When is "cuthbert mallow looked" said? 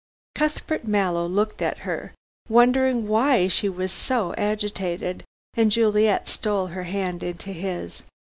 0.33-1.61